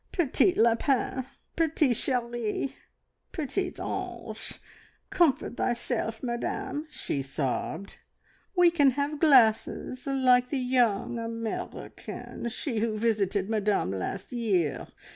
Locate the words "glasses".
9.19-10.07